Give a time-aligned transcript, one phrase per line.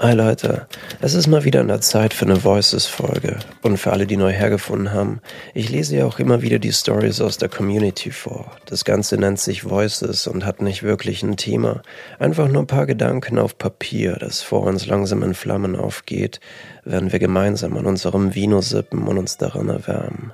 [0.00, 0.68] Hi Leute,
[1.00, 3.40] es ist mal wieder an der Zeit für eine Voices-Folge.
[3.62, 5.20] Und für alle, die neu hergefunden haben,
[5.54, 8.52] ich lese ja auch immer wieder die Stories aus der Community vor.
[8.66, 11.82] Das Ganze nennt sich Voices und hat nicht wirklich ein Thema.
[12.20, 16.38] Einfach nur ein paar Gedanken auf Papier, das vor uns langsam in Flammen aufgeht,
[16.84, 20.32] während wir gemeinsam an unserem Vino sippen und uns daran erwärmen.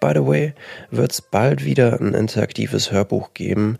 [0.00, 0.54] By the way,
[0.90, 3.78] wird's bald wieder ein interaktives Hörbuch geben.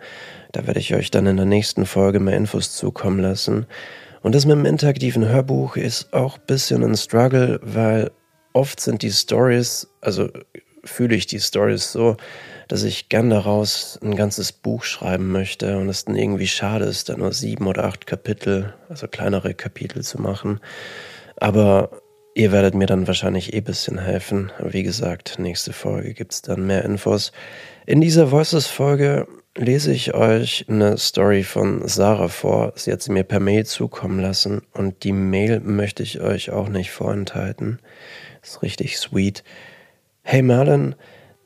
[0.52, 3.66] Da werde ich euch dann in der nächsten Folge mehr Infos zukommen lassen.
[4.22, 8.10] Und das mit dem interaktiven Hörbuch ist auch ein bisschen ein Struggle, weil
[8.52, 10.28] oft sind die Stories, also
[10.84, 12.16] fühle ich die Stories so,
[12.66, 17.08] dass ich gern daraus ein ganzes Buch schreiben möchte und es dann irgendwie schade ist,
[17.08, 20.60] da nur sieben oder acht Kapitel, also kleinere Kapitel zu machen.
[21.36, 21.90] Aber
[22.38, 24.52] ihr werdet mir dann wahrscheinlich eh ein bisschen helfen.
[24.62, 27.32] Wie gesagt, nächste Folge gibt es dann mehr Infos.
[27.84, 32.74] In dieser Voices-Folge lese ich euch eine Story von Sarah vor.
[32.76, 36.68] Sie hat sie mir per Mail zukommen lassen und die Mail möchte ich euch auch
[36.68, 37.80] nicht vorenthalten.
[38.40, 39.42] Ist richtig sweet.
[40.22, 40.94] Hey Merlin,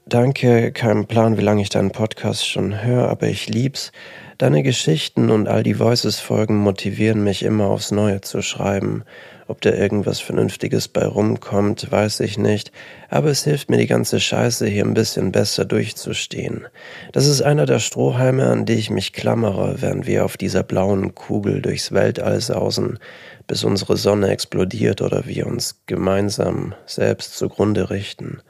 [0.07, 3.93] danke, kein Plan, wie lange ich deinen Podcast schon höre, aber ich lieb's.
[4.39, 9.05] Deine Geschichten und all die Voices-Folgen motivieren mich immer aufs Neue zu schreiben.
[9.47, 12.73] Ob da irgendwas Vernünftiges bei rumkommt, weiß ich nicht,
[13.09, 16.67] aber es hilft mir die ganze Scheiße hier ein bisschen besser durchzustehen.
[17.13, 21.15] Das ist einer der Strohhalme, an die ich mich klammere, während wir auf dieser blauen
[21.15, 22.99] Kugel durchs Weltall sausen,
[23.47, 28.41] bis unsere Sonne explodiert oder wir uns gemeinsam selbst zugrunde richten.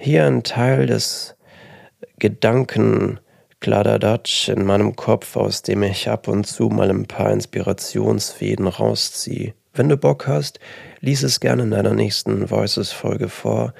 [0.00, 1.34] Hier ein Teil des
[2.20, 3.18] Gedanken
[3.58, 9.54] Kladderadatsch in meinem Kopf, aus dem ich ab und zu mal ein paar Inspirationsfäden rausziehe.
[9.74, 10.60] Wenn du Bock hast,
[11.00, 13.74] lies es gerne in deiner nächsten Voices-Folge vor.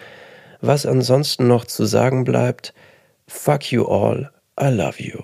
[0.61, 2.75] Was ansonsten noch zu sagen bleibt,
[3.29, 5.23] fuck you all, I love you.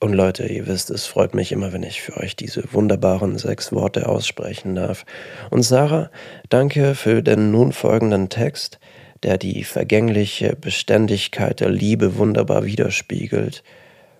[0.00, 3.70] Und Leute, ihr wisst, es freut mich immer, wenn ich für euch diese wunderbaren sechs
[3.70, 5.04] Worte aussprechen darf.
[5.50, 6.10] Und Sarah,
[6.48, 8.80] danke für den nun folgenden Text,
[9.22, 13.62] der die vergängliche Beständigkeit der Liebe wunderbar widerspiegelt.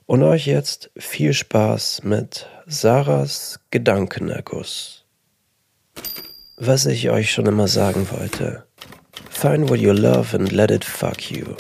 [0.07, 5.05] Und euch jetzt viel Spaß mit Sarahs Gedankenerguss.
[6.57, 8.65] Was ich euch schon immer sagen wollte.
[9.31, 11.55] Find what you love and let it fuck you.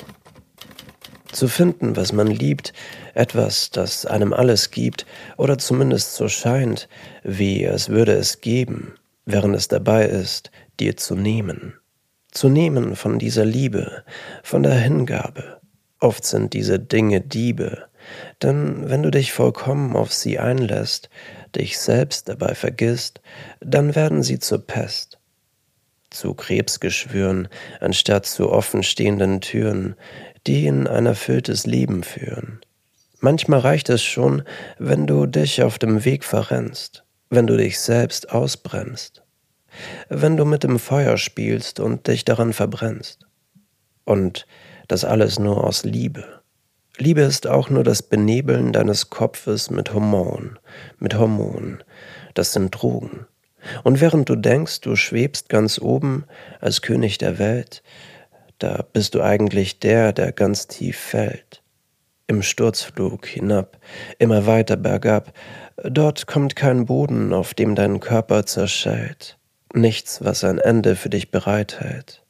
[1.32, 2.72] Zu finden, was man liebt,
[3.14, 6.88] etwas, das einem alles gibt, oder zumindest so scheint,
[7.22, 11.79] wie es würde es geben, während es dabei ist, dir zu nehmen.
[12.30, 14.04] Zu nehmen von dieser Liebe,
[14.42, 15.60] von der Hingabe.
[15.98, 17.86] Oft sind diese Dinge Diebe,
[18.42, 21.10] denn wenn du dich vollkommen auf sie einlässt,
[21.54, 23.20] dich selbst dabei vergisst,
[23.60, 25.18] dann werden sie zur Pest,
[26.10, 27.48] zu Krebsgeschwüren,
[27.80, 29.94] anstatt zu offenstehenden Türen,
[30.46, 32.60] die in ein erfülltes Leben führen.
[33.20, 34.42] Manchmal reicht es schon,
[34.78, 39.22] wenn du dich auf dem Weg verrennst, wenn du dich selbst ausbremst,
[40.08, 43.26] wenn du mit dem Feuer spielst und dich daran verbrennst.
[44.04, 44.46] Und
[44.88, 46.40] das alles nur aus Liebe.
[46.98, 50.58] Liebe ist auch nur das Benebeln deines Kopfes mit Hormonen,
[50.98, 51.82] mit Hormonen.
[52.34, 53.26] Das sind Drogen.
[53.84, 56.24] Und während du denkst, du schwebst ganz oben
[56.60, 57.82] als König der Welt,
[58.58, 61.62] da bist du eigentlich der, der ganz tief fällt.
[62.26, 63.78] Im Sturzflug hinab,
[64.18, 65.32] immer weiter bergab,
[65.82, 69.38] dort kommt kein Boden, auf dem dein Körper zerschellt,
[69.74, 72.22] nichts, was ein Ende für dich bereithält.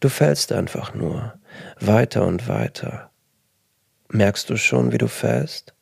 [0.00, 1.34] Du fällst einfach nur,
[1.80, 3.10] weiter und weiter,
[4.14, 5.74] Merkst du schon, wie du fällst?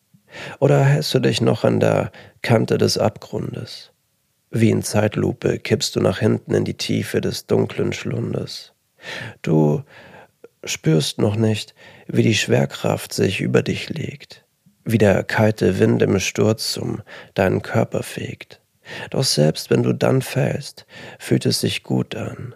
[0.59, 3.93] Oder hältst du dich noch an der Kante des Abgrundes?
[4.51, 8.73] Wie in Zeitlupe kippst du nach hinten in die Tiefe des dunklen Schlundes.
[9.43, 9.83] Du
[10.65, 11.75] spürst noch nicht,
[12.07, 14.47] wie die Schwerkraft sich über dich legt,
[14.84, 17.03] wie der kalte Wind im Sturz um
[17.34, 18.62] deinen Körper fegt.
[19.10, 20.87] Doch selbst wenn du dann fällst,
[21.19, 22.54] fühlt es sich gut an.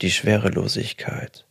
[0.00, 1.46] Die Schwerelosigkeit,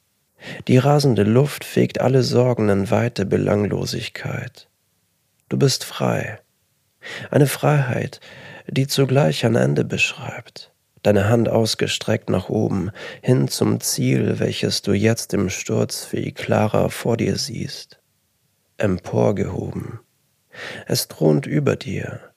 [0.68, 4.68] die rasende Luft fegt alle Sorgen in weite Belanglosigkeit.
[5.50, 6.40] Du bist frei.
[7.32, 8.20] Eine Freiheit,
[8.68, 10.72] die zugleich ein Ende beschreibt.
[11.02, 12.92] Deine Hand ausgestreckt nach oben,
[13.22, 18.00] hin zum Ziel, welches du jetzt im Sturz wie klarer vor dir siehst.
[18.78, 20.00] Emporgehoben.
[20.88, 22.33] Es thront über dir.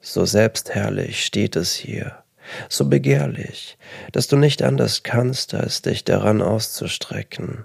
[0.00, 2.22] So selbstherrlich steht es hier
[2.68, 3.78] so begehrlich,
[4.12, 7.64] dass du nicht anders kannst, als dich daran auszustrecken,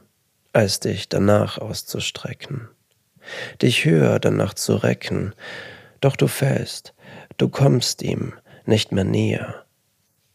[0.52, 2.68] als dich danach auszustrecken,
[3.62, 5.34] dich höher danach zu recken,
[6.02, 6.94] doch du fällst,
[7.38, 8.34] du kommst ihm
[8.66, 9.66] nicht mehr näher.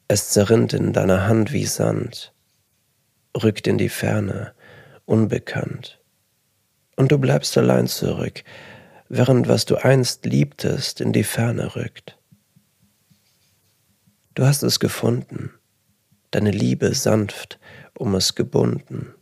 [0.08, 2.32] Es zerrinnt in deiner Hand wie Sand,
[3.42, 4.54] rückt in die Ferne,
[5.04, 6.00] unbekannt.
[6.96, 8.42] Und du bleibst allein zurück,
[9.08, 12.18] während was du einst liebtest in die Ferne rückt.
[14.34, 15.52] Du hast es gefunden,
[16.30, 17.58] deine Liebe sanft
[17.98, 19.14] um es gebunden.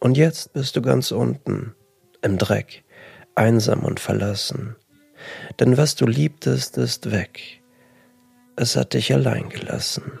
[0.00, 1.74] Und jetzt bist du ganz unten,
[2.20, 2.84] im Dreck,
[3.34, 4.76] einsam und verlassen.
[5.58, 7.62] Denn was du liebtest, ist weg.
[8.56, 10.20] Es hat dich allein gelassen.